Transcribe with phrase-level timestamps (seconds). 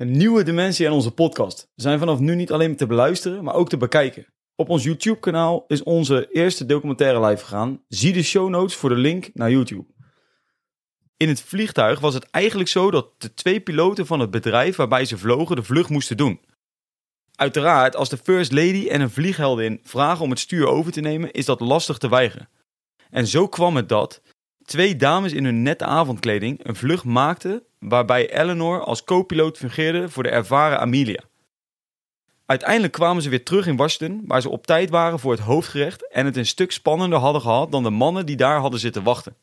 [0.00, 1.70] Een nieuwe dimensie aan onze podcast.
[1.74, 4.26] We zijn vanaf nu niet alleen te beluisteren, maar ook te bekijken.
[4.54, 7.82] Op ons YouTube-kanaal is onze eerste documentaire live gegaan.
[7.88, 9.86] Zie de show notes voor de link naar YouTube.
[11.16, 15.04] In het vliegtuig was het eigenlijk zo dat de twee piloten van het bedrijf waarbij
[15.04, 16.40] ze vlogen de vlucht moesten doen.
[17.34, 21.32] Uiteraard, als de First Lady en een vliegheldin vragen om het stuur over te nemen,
[21.32, 22.48] is dat lastig te weigeren.
[23.10, 24.22] En zo kwam het dat
[24.70, 30.22] twee dames in hun nette avondkleding een vlucht maakten waarbij Eleanor als co-piloot fungeerde voor
[30.22, 31.22] de ervaren Amelia.
[32.46, 36.08] Uiteindelijk kwamen ze weer terug in Washington, waar ze op tijd waren voor het hoofdgerecht
[36.08, 39.36] en het een stuk spannender hadden gehad dan de mannen die daar hadden zitten wachten.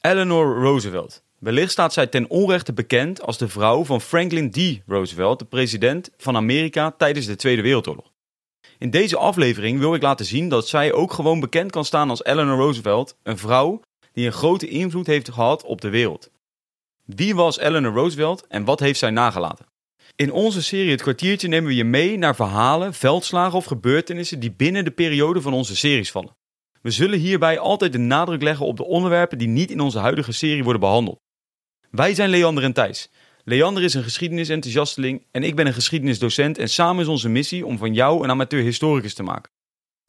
[0.00, 1.22] Eleanor Roosevelt.
[1.38, 4.80] Wellicht staat zij ten onrechte bekend als de vrouw van Franklin D.
[4.86, 8.12] Roosevelt, de president van Amerika tijdens de Tweede Wereldoorlog.
[8.78, 12.24] In deze aflevering wil ik laten zien dat zij ook gewoon bekend kan staan als
[12.24, 13.80] Eleanor Roosevelt, een vrouw
[14.20, 16.30] die een grote invloed heeft gehad op de wereld.
[17.04, 19.66] Wie was Eleanor Roosevelt en wat heeft zij nagelaten?
[20.16, 24.52] In onze serie Het kwartiertje nemen we je mee naar verhalen, veldslagen of gebeurtenissen die
[24.52, 26.36] binnen de periode van onze series vallen.
[26.82, 30.32] We zullen hierbij altijd de nadruk leggen op de onderwerpen die niet in onze huidige
[30.32, 31.20] serie worden behandeld.
[31.90, 33.10] Wij zijn Leander en Thijs.
[33.44, 37.78] Leander is een geschiedenisenthousiasteling en ik ben een geschiedenisdocent en samen is onze missie om
[37.78, 39.50] van jou een amateur-historicus te maken.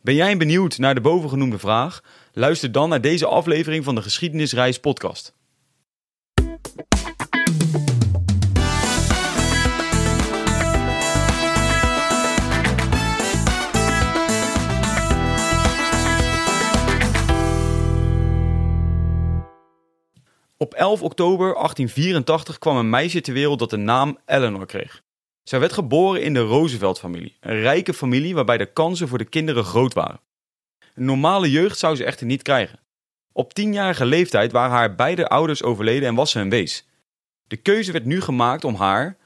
[0.03, 2.03] Ben jij benieuwd naar de bovengenoemde vraag?
[2.33, 5.33] Luister dan naar deze aflevering van de Geschiedenisreis podcast.
[20.57, 25.01] Op 11 oktober 1884 kwam een meisje ter wereld dat de naam Eleanor kreeg.
[25.43, 29.63] Zij werd geboren in de Roosevelt-familie, een rijke familie waarbij de kansen voor de kinderen
[29.63, 30.21] groot waren.
[30.95, 32.79] Een normale jeugd zou ze echter niet krijgen.
[33.33, 36.87] Op tienjarige leeftijd waren haar beide ouders overleden en was ze een wees.
[37.47, 39.17] De keuze werd nu gemaakt om haar,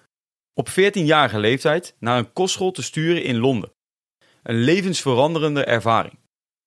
[0.54, 3.72] op 14-jarige leeftijd, naar een kostschool te sturen in Londen.
[4.44, 6.20] Een levensveranderende ervaring.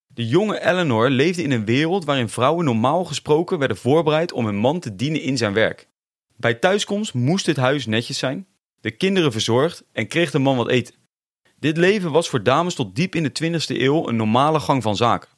[0.07, 4.57] De jonge Eleanor leefde in een wereld waarin vrouwen normaal gesproken werden voorbereid om hun
[4.57, 5.89] man te dienen in zijn werk.
[6.37, 8.47] Bij thuiskomst moest het huis netjes zijn,
[8.81, 10.95] de kinderen verzorgd en kreeg de man wat eten.
[11.59, 14.97] Dit leven was voor dames tot diep in de 20e eeuw een normale gang van
[14.97, 15.29] zaken.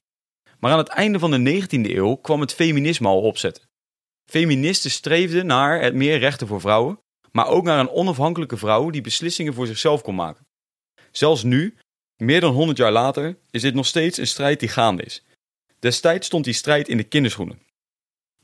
[0.59, 3.69] Maar aan het einde van de 19e eeuw kwam het feminisme al opzetten.
[4.25, 7.01] Feministen streefden naar het meer rechten voor vrouwen,
[7.33, 10.47] maar ook naar een onafhankelijke vrouw die beslissingen voor zichzelf kon maken.
[11.11, 11.75] Zelfs nu,
[12.17, 15.25] meer dan 100 jaar later, is dit nog steeds een strijd die gaande is.
[15.79, 17.63] Destijds stond die strijd in de kinderschoenen.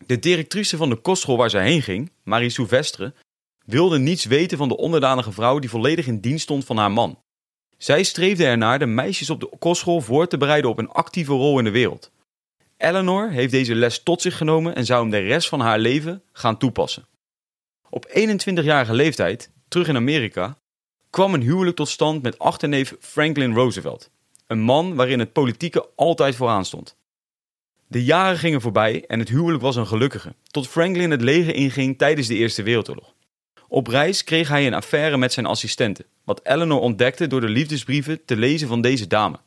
[0.07, 3.15] De directrice van de kostschool waar zij heen ging, Marie Souvestre,
[3.66, 7.19] wilde niets weten van de onderdanige vrouw die volledig in dienst stond van haar man.
[7.78, 11.59] Zij streefde ernaar de meisjes op de kostschool voor te bereiden op een actieve rol
[11.59, 12.10] in de wereld.
[12.77, 16.22] Eleanor heeft deze les tot zich genomen en zou hem de rest van haar leven
[16.32, 17.06] gaan toepassen.
[17.91, 20.59] Op 21-jarige leeftijd, terug in Amerika,
[21.10, 24.10] kwam een huwelijk tot stand met achterneef Franklin Roosevelt,
[24.47, 26.97] een man waarin het politieke altijd vooraan stond.
[27.87, 31.98] De jaren gingen voorbij en het huwelijk was een gelukkige, tot Franklin het leger inging
[31.98, 33.16] tijdens de Eerste Wereldoorlog.
[33.76, 38.25] Op reis kreeg hij een affaire met zijn assistenten, wat Eleanor ontdekte door de liefdesbrieven
[38.25, 39.41] te lezen van deze dame.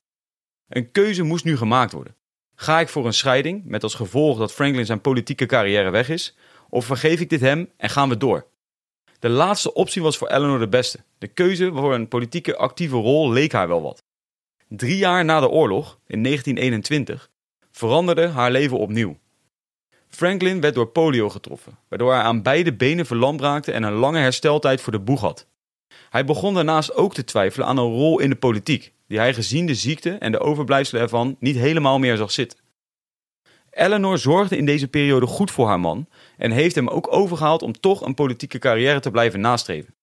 [0.68, 2.16] Een keuze moest nu gemaakt worden.
[2.56, 6.36] Ga ik voor een scheiding, met als gevolg dat Franklin zijn politieke carrière weg is,
[6.70, 8.46] of vergeef ik dit hem en gaan we door?
[9.20, 11.00] De laatste optie was voor Eleanor de beste.
[11.18, 14.04] De keuze voor een politieke actieve rol leek haar wel wat.
[14.68, 17.30] Drie jaar na de oorlog, in 1921,
[17.72, 19.18] veranderde haar leven opnieuw.
[20.10, 24.20] Franklin werd door polio getroffen, waardoor hij aan beide benen verlamd raakte en een lange
[24.20, 25.48] hersteltijd voor de boeg had.
[26.10, 29.66] Hij begon daarnaast ook te twijfelen aan een rol in de politiek, die hij gezien
[29.66, 32.60] de ziekte en de overblijfselen ervan niet helemaal meer zag zitten.
[33.70, 37.80] Eleanor zorgde in deze periode goed voor haar man en heeft hem ook overgehaald om
[37.80, 39.96] toch een politieke carrière te blijven nastreven.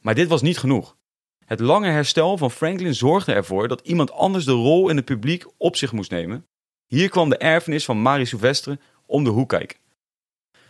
[0.00, 0.96] Maar dit was niet genoeg.
[1.44, 5.44] Het lange herstel van Franklin zorgde ervoor dat iemand anders de rol in het publiek
[5.56, 6.46] op zich moest nemen.
[6.86, 8.78] Hier kwam de erfenis van Marie Souvestre
[9.12, 9.78] om de hoek kijken.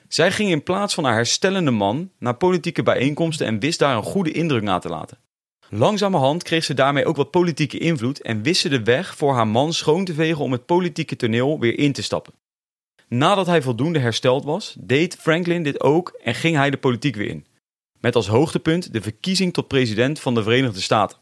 [0.09, 4.03] Zij ging in plaats van haar herstellende man naar politieke bijeenkomsten en wist daar een
[4.03, 5.19] goede indruk na te laten.
[5.69, 9.49] Langzamerhand kreeg ze daarmee ook wat politieke invloed en wist ze de weg voor haar
[9.49, 12.33] man schoon te vegen om het politieke toneel weer in te stappen.
[13.09, 17.29] Nadat hij voldoende hersteld was, deed Franklin dit ook en ging hij de politiek weer
[17.29, 17.47] in.
[18.01, 21.19] Met als hoogtepunt de verkiezing tot president van de Verenigde Staten.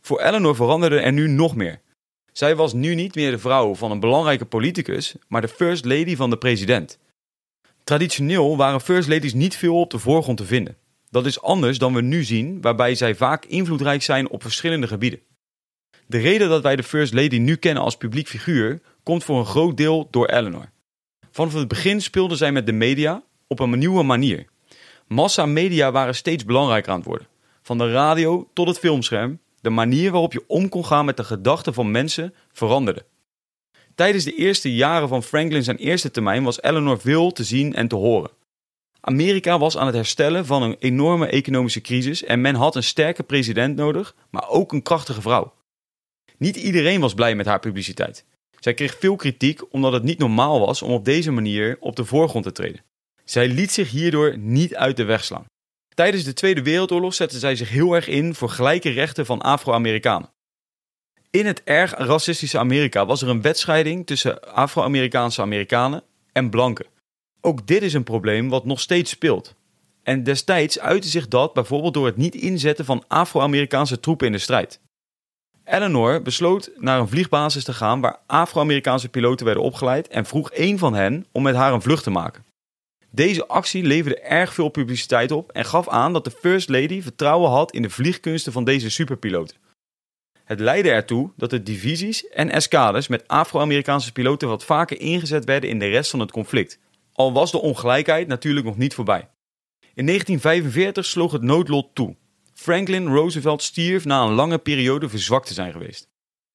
[0.00, 1.80] Voor Eleanor veranderde er nu nog meer.
[2.38, 6.16] Zij was nu niet meer de vrouw van een belangrijke politicus, maar de first lady
[6.16, 6.98] van de president.
[7.84, 10.76] Traditioneel waren first ladies niet veel op de voorgrond te vinden.
[11.10, 15.20] Dat is anders dan we nu zien, waarbij zij vaak invloedrijk zijn op verschillende gebieden.
[16.06, 19.46] De reden dat wij de First Lady nu kennen als publiek figuur komt voor een
[19.46, 20.70] groot deel door Eleanor.
[21.30, 24.46] Vanaf het begin speelde zij met de media op een nieuwe manier.
[25.06, 27.28] Massa media waren steeds belangrijker aan het worden.
[27.62, 31.24] Van de radio tot het filmscherm, de manier waarop je om kon gaan met de
[31.24, 33.06] gedachten van mensen veranderde.
[33.94, 37.88] Tijdens de eerste jaren van Franklin zijn eerste termijn was Eleanor veel te zien en
[37.88, 38.30] te horen.
[39.00, 43.22] Amerika was aan het herstellen van een enorme economische crisis en men had een sterke
[43.22, 45.54] president nodig, maar ook een krachtige vrouw.
[46.36, 48.24] Niet iedereen was blij met haar publiciteit.
[48.58, 52.04] Zij kreeg veel kritiek omdat het niet normaal was om op deze manier op de
[52.04, 52.84] voorgrond te treden.
[53.24, 55.46] Zij liet zich hierdoor niet uit de weg slaan.
[55.98, 60.30] Tijdens de Tweede Wereldoorlog zette zij zich heel erg in voor gelijke rechten van Afro-Amerikanen.
[61.30, 66.02] In het erg racistische Amerika was er een wedscheiding tussen Afro-Amerikaanse Amerikanen
[66.32, 66.86] en blanken.
[67.40, 69.54] Ook dit is een probleem wat nog steeds speelt.
[70.02, 74.38] En destijds uitte zich dat bijvoorbeeld door het niet inzetten van Afro-Amerikaanse troepen in de
[74.38, 74.80] strijd.
[75.64, 80.78] Eleanor besloot naar een vliegbasis te gaan waar Afro-Amerikaanse piloten werden opgeleid en vroeg een
[80.78, 82.46] van hen om met haar een vlucht te maken.
[83.10, 87.50] Deze actie leverde erg veel publiciteit op en gaf aan dat de First Lady vertrouwen
[87.50, 89.56] had in de vliegkunsten van deze superpiloten.
[90.44, 95.70] Het leidde ertoe dat de divisies en escades met Afro-Amerikaanse piloten wat vaker ingezet werden
[95.70, 96.78] in de rest van het conflict.
[97.12, 99.28] Al was de ongelijkheid natuurlijk nog niet voorbij.
[99.94, 102.16] In 1945 sloeg het noodlot toe.
[102.54, 106.08] Franklin Roosevelt stierf na een lange periode verzwakt te zijn geweest.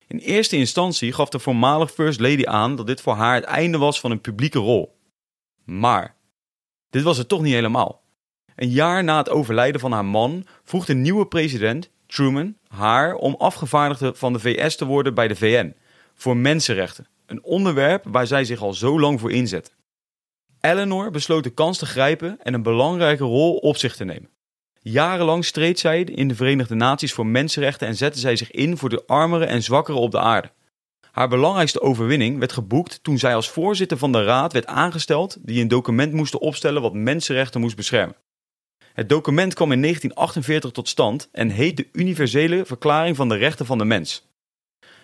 [0.08, 3.78] In eerste instantie gaf de voormalig First Lady aan dat dit voor haar het einde
[3.78, 4.98] was van een publieke rol.
[5.66, 6.16] Maar
[6.94, 8.02] dit was het toch niet helemaal.
[8.56, 13.36] Een jaar na het overlijden van haar man vroeg de nieuwe president, Truman, haar om
[13.38, 15.76] afgevaardigde van de VS te worden bij de VN
[16.14, 19.72] voor mensenrechten, een onderwerp waar zij zich al zo lang voor inzette.
[20.60, 24.30] Eleanor besloot de kans te grijpen en een belangrijke rol op zich te nemen.
[24.80, 28.90] Jarenlang streed zij in de Verenigde Naties voor mensenrechten en zette zij zich in voor
[28.90, 30.52] de armeren en zwakkeren op de aarde.
[31.14, 35.62] Haar belangrijkste overwinning werd geboekt toen zij als voorzitter van de Raad werd aangesteld die
[35.62, 38.16] een document moest opstellen wat mensenrechten moest beschermen.
[38.94, 43.66] Het document kwam in 1948 tot stand en heet de Universele Verklaring van de Rechten
[43.66, 44.28] van de Mens.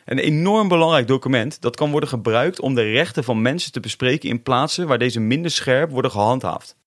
[0.05, 4.29] Een enorm belangrijk document dat kan worden gebruikt om de rechten van mensen te bespreken
[4.29, 6.77] in plaatsen waar deze minder scherp worden gehandhaafd.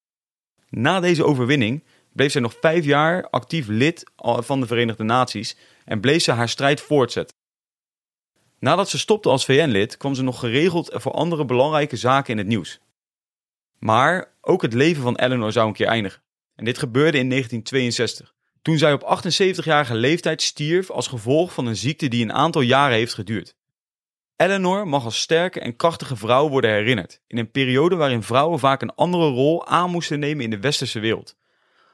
[0.68, 6.00] Na deze overwinning bleef zij nog vijf jaar actief lid van de Verenigde Naties en
[6.00, 7.40] bleef ze haar strijd voortzetten.
[8.62, 12.46] Nadat ze stopte als VN-lid kwam ze nog geregeld voor andere belangrijke zaken in het
[12.46, 12.80] nieuws.
[13.78, 16.22] Maar ook het leven van Eleanor zou een keer eindigen.
[16.54, 21.76] En dit gebeurde in 1962, toen zij op 78-jarige leeftijd stierf als gevolg van een
[21.76, 23.56] ziekte die een aantal jaren heeft geduurd.
[24.36, 28.82] Eleanor mag als sterke en krachtige vrouw worden herinnerd, in een periode waarin vrouwen vaak
[28.82, 31.36] een andere rol aan moesten nemen in de westerse wereld.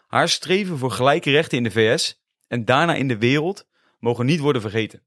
[0.07, 3.67] Haar streven voor gelijke rechten in de VS en daarna in de wereld
[3.99, 5.03] mogen niet worden vergeten.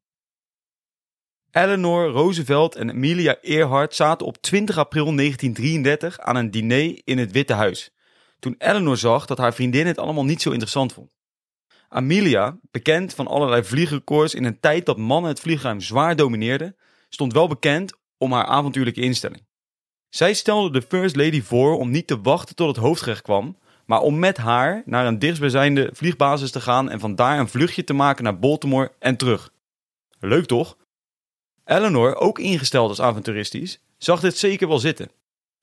[1.51, 7.31] Eleanor Roosevelt en Amelia Earhart zaten op 20 april 1933 aan een diner in het
[7.31, 7.91] Witte Huis.
[8.39, 11.15] Toen Eleanor zag dat haar vriendin het allemaal niet zo interessant vond.
[11.89, 16.75] Amelia, bekend van allerlei vliegrecords in een tijd dat mannen het vliegruim zwaar domineerden,
[17.09, 19.45] stond wel bekend om haar avontuurlijke instelling.
[20.09, 23.99] Zij stelde de First Lady voor om niet te wachten tot het hoofdgerecht kwam, maar
[23.99, 28.23] om met haar naar een dichtstbijzijnde vliegbasis te gaan en vandaar een vluchtje te maken
[28.23, 29.51] naar Baltimore en terug.
[30.19, 30.77] Leuk toch?
[31.71, 35.11] Eleanor, ook ingesteld als avonturistisch, zag dit zeker wel zitten.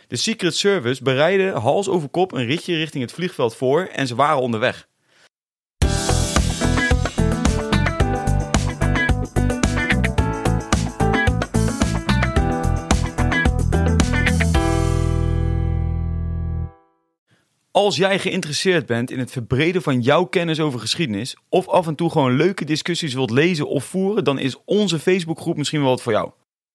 [0.06, 4.14] De Secret Service bereidde hals over kop een ritje richting het vliegveld voor en ze
[4.14, 4.87] waren onderweg.
[17.78, 21.94] Als jij geïnteresseerd bent in het verbreden van jouw kennis over geschiedenis, of af en
[21.94, 26.02] toe gewoon leuke discussies wilt lezen of voeren, dan is onze Facebookgroep misschien wel wat
[26.02, 26.30] voor jou.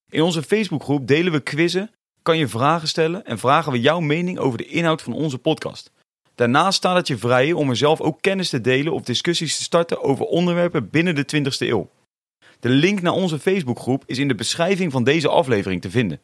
[0.10, 1.92] In onze Facebookgroep delen we quizzen,
[2.22, 5.92] kan je vragen stellen en vragen we jouw mening over de inhoud van onze podcast.
[6.36, 9.64] Daarnaast staat het je vrij om er zelf ook kennis te delen of discussies te
[9.64, 11.90] starten over onderwerpen binnen de 20ste eeuw.
[12.60, 16.20] De link naar onze Facebookgroep is in de beschrijving van deze aflevering te vinden.